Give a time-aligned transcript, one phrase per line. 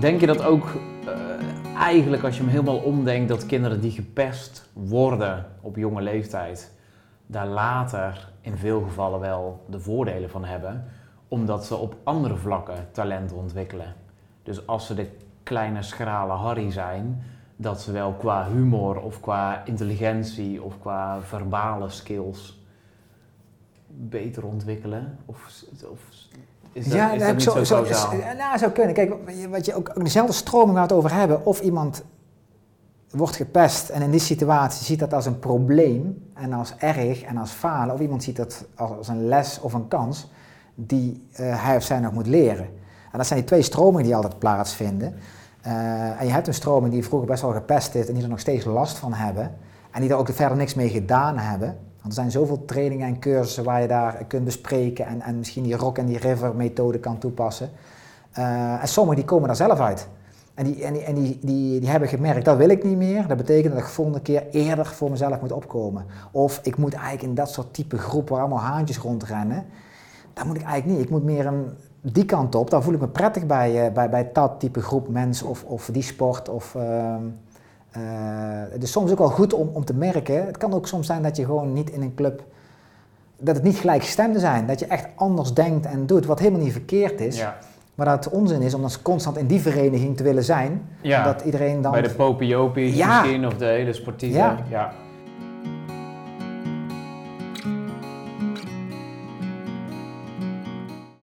[0.00, 0.64] Denk je dat ook
[1.04, 1.12] uh,
[1.76, 6.72] eigenlijk als je hem helemaal omdenkt, dat kinderen die gepest worden op jonge leeftijd,
[7.26, 10.84] daar later in veel gevallen wel de voordelen van hebben,
[11.28, 13.94] omdat ze op andere vlakken talent ontwikkelen?
[14.42, 15.10] Dus als ze de
[15.42, 17.22] kleine schrale Harry zijn,
[17.56, 22.62] dat ze wel qua humor of qua intelligentie of qua verbale skills
[23.86, 25.18] beter ontwikkelen?
[25.24, 25.64] Of
[26.78, 27.84] is dat, ja, is dat niet zo, zo,
[28.36, 28.94] Nou, zou kunnen.
[28.94, 29.14] Kijk,
[29.50, 32.02] wat je ook, ook dezelfde stroming waar het over hebben, of iemand
[33.10, 37.36] wordt gepest en in die situatie ziet dat als een probleem en als erg en
[37.36, 40.30] als falen, of iemand ziet dat als een les of een kans
[40.74, 42.66] die uh, hij of zij nog moet leren.
[43.12, 45.14] En dat zijn die twee stromingen die altijd plaatsvinden.
[45.66, 48.28] Uh, en je hebt een stroming die vroeger best wel gepest is en die er
[48.28, 49.56] nog steeds last van hebben.
[49.90, 51.78] En die er ook verder niks mee gedaan hebben.
[52.00, 55.62] Want er zijn zoveel trainingen en cursussen waar je daar kunt bespreken en, en misschien
[55.62, 57.70] die rock en die river methode kan toepassen.
[58.38, 60.08] Uh, en sommigen die komen daar zelf uit.
[60.54, 63.26] En, die, en, die, en die, die, die hebben gemerkt, dat wil ik niet meer.
[63.26, 66.04] Dat betekent dat ik volgende keer eerder voor mezelf moet opkomen.
[66.30, 69.64] Of ik moet eigenlijk in dat soort type groep waar allemaal haantjes rondrennen.
[70.32, 71.04] Dat moet ik eigenlijk niet.
[71.04, 71.66] Ik moet meer een,
[72.00, 75.08] die kant op, dan voel ik me prettig bij, uh, bij, bij dat type groep
[75.08, 76.48] mensen of, of die sport.
[76.48, 77.14] Of, uh,
[77.96, 78.02] uh,
[78.70, 80.46] het is soms ook wel goed om, om te merken.
[80.46, 82.42] Het kan ook soms zijn dat je gewoon niet in een club.
[83.36, 84.66] dat het niet gelijkgestemde zijn.
[84.66, 87.38] Dat je echt anders denkt en doet, wat helemaal niet verkeerd is.
[87.38, 87.58] Ja.
[87.94, 90.88] Maar dat het onzin is om dan constant in die vereniging te willen zijn.
[91.00, 91.24] Ja.
[91.24, 91.92] Dat iedereen dan.
[91.92, 93.20] Bij de Popiopi's ja.
[93.20, 94.38] misschien of de hele sportieve.
[94.38, 94.56] Ja.
[94.68, 94.92] ja.